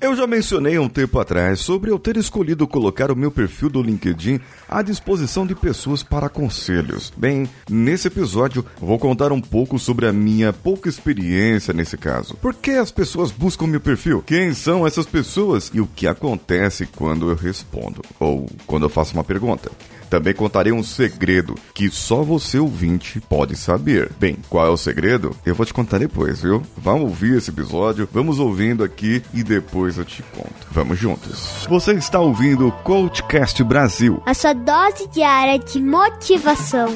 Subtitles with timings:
[0.00, 3.82] Eu já mencionei um tempo atrás sobre eu ter escolhido colocar o meu perfil do
[3.82, 7.12] LinkedIn à disposição de pessoas para conselhos.
[7.14, 12.34] Bem, nesse episódio vou contar um pouco sobre a minha pouca experiência nesse caso.
[12.36, 14.22] Por que as pessoas buscam meu perfil?
[14.26, 19.12] Quem são essas pessoas e o que acontece quando eu respondo ou quando eu faço
[19.12, 19.70] uma pergunta?
[20.10, 24.10] Também contarei um segredo que só você ouvinte pode saber.
[24.18, 25.34] Bem, qual é o segredo?
[25.46, 26.62] Eu vou te contar depois, viu?
[26.76, 30.66] Vamos ouvir esse episódio, vamos ouvindo aqui e depois eu te conto.
[30.72, 31.64] Vamos juntos.
[31.68, 34.20] Você está ouvindo o Coachcast Brasil.
[34.26, 36.88] A sua dose diária de motivação.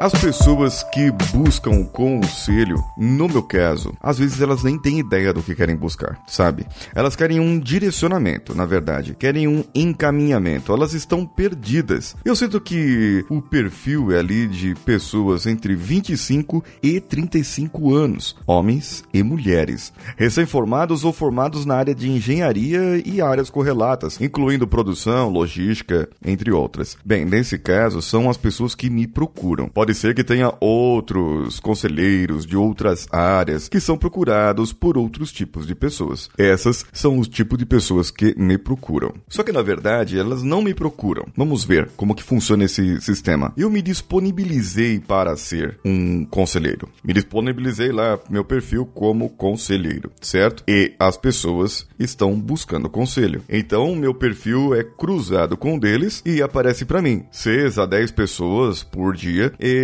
[0.00, 5.42] As pessoas que buscam conselho, no meu caso, às vezes elas nem têm ideia do
[5.42, 6.64] que querem buscar, sabe?
[6.94, 12.14] Elas querem um direcionamento, na verdade, querem um encaminhamento, elas estão perdidas.
[12.24, 19.02] Eu sinto que o perfil é ali de pessoas entre 25 e 35 anos, homens
[19.12, 26.08] e mulheres, recém-formados ou formados na área de engenharia e áreas correlatas, incluindo produção, logística,
[26.24, 26.96] entre outras.
[27.04, 29.68] Bem, nesse caso, são as pessoas que me procuram.
[29.68, 35.32] Pode Pode ser que tenha outros conselheiros de outras áreas que são procurados por outros
[35.32, 36.28] tipos de pessoas.
[36.36, 39.14] Essas são os tipos de pessoas que me procuram.
[39.30, 41.24] Só que na verdade elas não me procuram.
[41.34, 43.50] Vamos ver como que funciona esse sistema.
[43.56, 46.86] Eu me disponibilizei para ser um conselheiro.
[47.02, 50.62] Me disponibilizei lá meu perfil como conselheiro, certo?
[50.68, 53.42] E as pessoas estão buscando conselho.
[53.48, 58.10] Então meu perfil é cruzado com um deles e aparece para mim 6 a 10
[58.10, 59.77] pessoas por dia e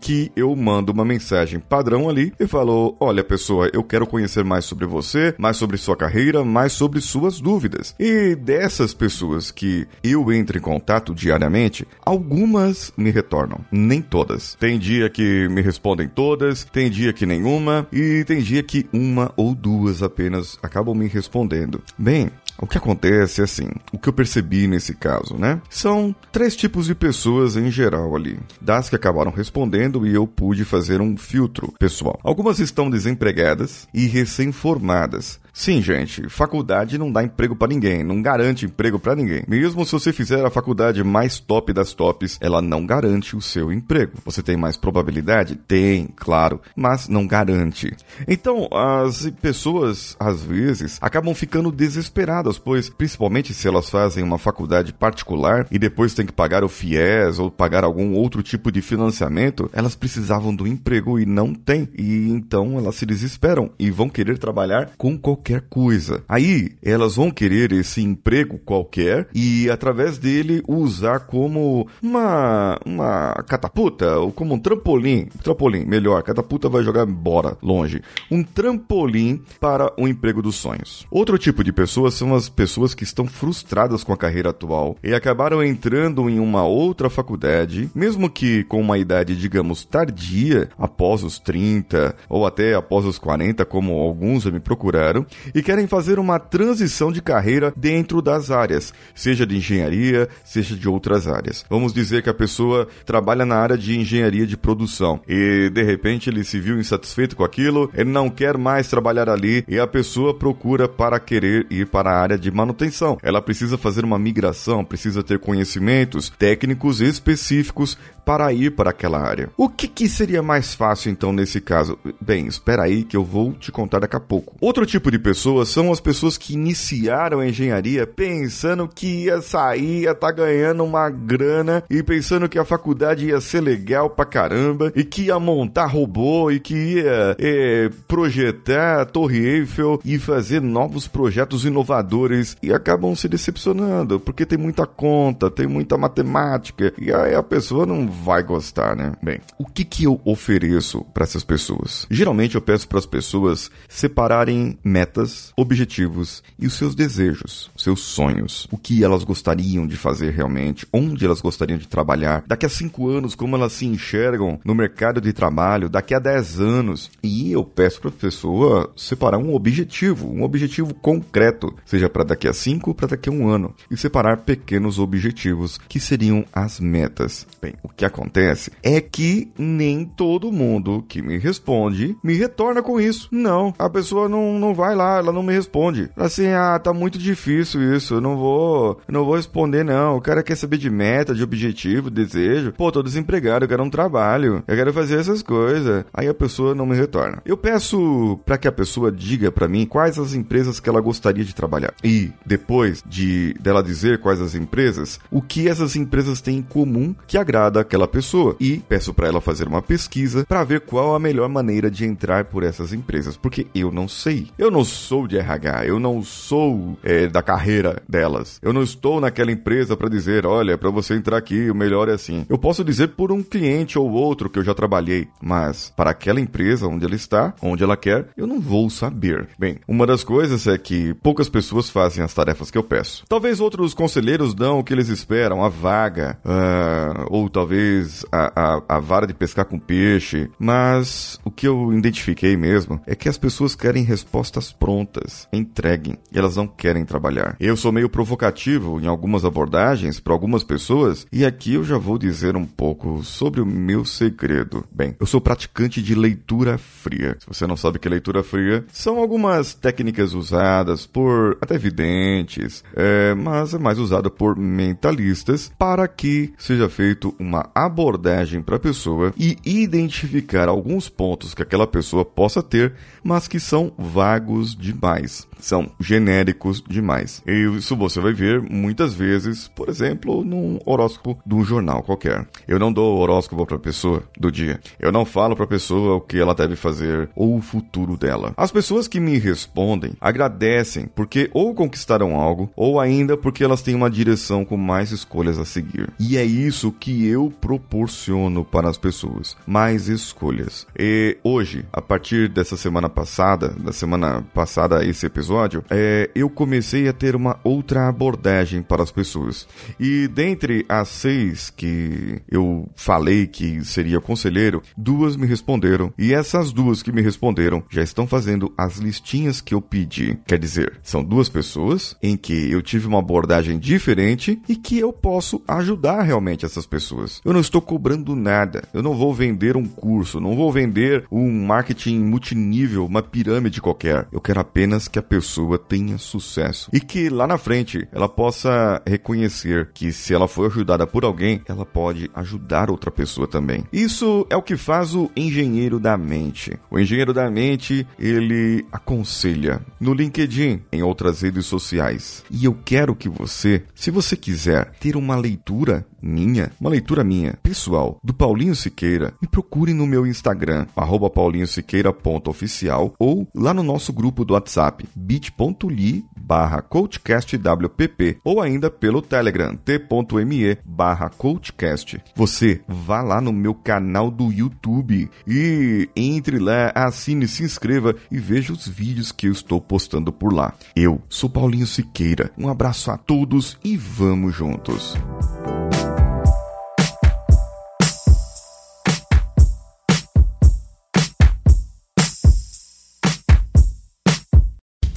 [0.00, 4.64] que eu mando uma mensagem padrão ali e falo: Olha, pessoa, eu quero conhecer mais
[4.64, 7.94] sobre você, mais sobre sua carreira, mais sobre suas dúvidas.
[7.98, 14.54] E dessas pessoas que eu entro em contato diariamente, algumas me retornam, nem todas.
[14.54, 19.32] Tem dia que me respondem todas, tem dia que nenhuma, e tem dia que uma
[19.36, 21.82] ou duas apenas acabam me respondendo.
[21.98, 25.60] Bem, o que acontece assim, o que eu percebi nesse caso, né?
[25.68, 28.38] São três tipos de pessoas em geral ali.
[28.60, 32.18] Das que acabaram respondendo e eu pude fazer um filtro pessoal.
[32.22, 35.40] Algumas estão desempregadas e recém-formadas.
[35.56, 39.44] Sim, gente, faculdade não dá emprego para ninguém, não garante emprego para ninguém.
[39.46, 43.72] Mesmo se você fizer a faculdade mais top das tops, ela não garante o seu
[43.72, 44.18] emprego.
[44.24, 45.54] Você tem mais probabilidade?
[45.54, 47.96] Tem, claro, mas não garante.
[48.26, 54.92] Então, as pessoas às vezes acabam ficando desesperadas, pois principalmente se elas fazem uma faculdade
[54.92, 59.70] particular e depois têm que pagar o FIES ou pagar algum outro tipo de financiamento,
[59.72, 61.88] elas precisavam do emprego e não tem.
[61.96, 66.24] E então elas se desesperam e vão querer trabalhar com qualquer qualquer coisa.
[66.26, 74.18] Aí elas vão querer esse emprego qualquer e através dele usar como uma uma catapulta
[74.18, 78.00] ou como um trampolim, trampolim, melhor, catapulta vai jogar embora, longe.
[78.30, 81.06] Um trampolim para o emprego dos sonhos.
[81.10, 85.12] Outro tipo de pessoas são as pessoas que estão frustradas com a carreira atual e
[85.12, 91.38] acabaram entrando em uma outra faculdade, mesmo que com uma idade, digamos, tardia, após os
[91.38, 96.38] 30 ou até após os 40, como alguns já me procuraram, e querem fazer uma
[96.38, 101.64] transição de carreira dentro das áreas, seja de engenharia, seja de outras áreas.
[101.68, 106.28] Vamos dizer que a pessoa trabalha na área de engenharia de produção e de repente
[106.30, 110.34] ele se viu insatisfeito com aquilo, ele não quer mais trabalhar ali e a pessoa
[110.34, 113.18] procura para querer ir para a área de manutenção.
[113.22, 119.50] Ela precisa fazer uma migração, precisa ter conhecimentos técnicos específicos para ir para aquela área.
[119.56, 121.98] O que, que seria mais fácil então nesse caso?
[122.20, 124.56] Bem, espera aí que eu vou te contar daqui a pouco.
[124.60, 130.02] Outro tipo de pessoas são as pessoas que iniciaram a engenharia pensando que ia sair,
[130.02, 134.26] ia estar tá ganhando uma grana e pensando que a faculdade ia ser legal pra
[134.26, 140.18] caramba e que ia montar robô e que ia é, projetar a Torre Eiffel e
[140.18, 146.92] fazer novos projetos inovadores e acabam se decepcionando porque tem muita conta, tem muita matemática
[146.98, 149.14] e aí a pessoa não vai gostar, né?
[149.22, 152.06] Bem, o que que eu ofereço para essas pessoas?
[152.10, 158.00] Geralmente eu peço para as pessoas separarem metas metas, objetivos e os seus desejos, seus
[158.00, 158.66] sonhos.
[158.70, 163.08] O que elas gostariam de fazer realmente, onde elas gostariam de trabalhar, daqui a cinco
[163.08, 167.10] anos, como elas se enxergam no mercado de trabalho, daqui a dez anos.
[167.22, 172.48] E eu peço para a pessoa separar um objetivo, um objetivo concreto, seja para daqui
[172.48, 176.80] a cinco ou para daqui a um ano, e separar pequenos objetivos que seriam as
[176.80, 177.46] metas.
[177.62, 183.00] Bem, o que acontece é que nem todo mundo que me responde me retorna com
[183.00, 183.28] isso.
[183.30, 186.10] Não, a pessoa não, não vai lá, ela não me responde.
[186.16, 190.16] Assim, ah, tá muito difícil isso, eu não vou, não vou responder não.
[190.16, 192.72] O cara quer saber de meta, de objetivo, desejo.
[192.72, 196.04] Pô, tô desempregado, eu quero um trabalho, eu quero fazer essas coisas.
[196.12, 197.42] Aí a pessoa não me retorna.
[197.44, 201.44] Eu peço para que a pessoa diga para mim quais as empresas que ela gostaria
[201.44, 201.94] de trabalhar.
[202.02, 207.14] E depois de dela dizer quais as empresas, o que essas empresas têm em comum
[207.26, 208.56] que agrada aquela pessoa.
[208.60, 212.44] E peço para ela fazer uma pesquisa para ver qual a melhor maneira de entrar
[212.44, 214.48] por essas empresas, porque eu não sei.
[214.58, 218.58] Eu não sou de RH, eu não sou é, da carreira delas.
[218.62, 222.12] Eu não estou naquela empresa para dizer, olha, para você entrar aqui, o melhor é
[222.12, 222.46] assim.
[222.48, 226.40] Eu posso dizer por um cliente ou outro que eu já trabalhei, mas para aquela
[226.40, 229.48] empresa onde ela está, onde ela quer, eu não vou saber.
[229.58, 233.24] Bem, uma das coisas é que poucas pessoas fazem as tarefas que eu peço.
[233.28, 238.82] Talvez outros conselheiros dão o que eles esperam, a vaga, uh, ou talvez a, a,
[238.96, 243.38] a vara de pescar com peixe, mas o que eu identifiquei mesmo é que as
[243.38, 247.56] pessoas querem respostas prontas, entreguem, elas não querem trabalhar.
[247.58, 252.18] Eu sou meio provocativo em algumas abordagens para algumas pessoas, e aqui eu já vou
[252.18, 254.84] dizer um pouco sobre o meu segredo.
[254.90, 257.36] Bem, eu sou praticante de leitura fria.
[257.38, 262.82] Se você não sabe que é leitura fria, são algumas técnicas usadas por até videntes,
[262.94, 268.80] é, mas é mais usada por mentalistas para que seja feito uma abordagem para a
[268.80, 275.48] pessoa e identificar alguns pontos que aquela pessoa possa ter, mas que são vagos demais,
[275.58, 277.42] são genéricos demais.
[277.44, 282.46] E isso você vai ver muitas vezes, por exemplo, num horóscopo de um jornal qualquer.
[282.68, 284.80] Eu não dou horóscopo para a pessoa do dia.
[285.00, 288.54] Eu não falo para a pessoa o que ela deve fazer ou o futuro dela.
[288.56, 293.94] As pessoas que me respondem agradecem porque ou conquistaram algo ou ainda porque elas têm
[293.94, 296.12] uma direção com mais escolhas a seguir.
[296.18, 300.86] E é isso que eu proporciono para as pessoas, mais escolhas.
[300.98, 307.08] E hoje, a partir dessa semana passada, da semana passada esse episódio, é, eu comecei
[307.08, 309.66] a ter uma outra abordagem para as pessoas.
[309.98, 316.12] E dentre as seis que eu falei que seria conselheiro, duas me responderam.
[316.16, 320.38] E essas duas que me responderam já estão fazendo as listinhas que eu pedi.
[320.46, 325.12] Quer dizer, são duas pessoas em que eu tive uma abordagem diferente e que eu
[325.12, 327.40] posso ajudar realmente essas pessoas.
[327.44, 328.84] Eu não estou cobrando nada.
[328.94, 334.28] Eu não vou vender um curso, não vou vender um marketing multinível, uma pirâmide qualquer.
[334.30, 339.02] Eu quero apenas que a pessoa tenha sucesso e que lá na frente ela possa
[339.06, 343.84] reconhecer que se ela for ajudada por alguém, ela pode ajudar outra pessoa também.
[343.90, 346.78] Isso é o que faz o engenheiro da mente.
[346.90, 352.44] O engenheiro da mente, ele aconselha no LinkedIn, em outras redes sociais.
[352.50, 357.58] E eu quero que você, se você quiser ter uma leitura minha, uma leitura minha,
[357.62, 364.12] pessoal, do Paulinho Siqueira, me procure no meu Instagram, arroba paulinhosiqueira.oficial ou lá no nosso
[364.12, 372.22] grupo do WhatsApp, bit.ly barra coachcastwpp ou ainda pelo Telegram, t.me barra coachcast.
[372.34, 378.38] Você vá lá no meu canal do YouTube e entre lá, assine, se inscreva e
[378.38, 380.74] veja os vídeos que eu estou postando por lá.
[380.94, 382.50] Eu sou Paulinho Siqueira.
[382.58, 385.14] Um abraço a todos e vamos juntos.